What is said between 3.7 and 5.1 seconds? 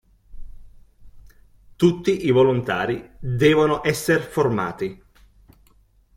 esser formati.